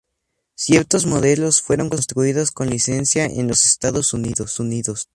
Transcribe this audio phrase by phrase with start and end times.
[0.55, 4.59] Ciertos modelos fueron construidos con licencia en los Estados Unidos.